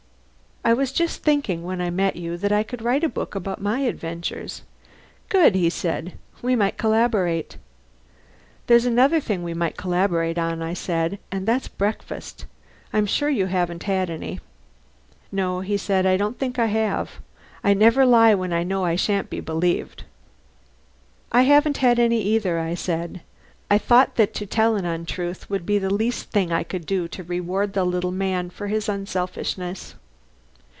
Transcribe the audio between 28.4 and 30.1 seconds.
for his unselfishness.